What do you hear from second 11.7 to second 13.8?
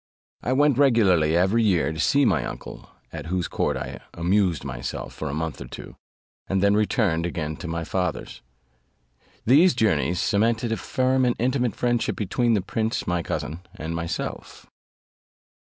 friendship between the prince my cousin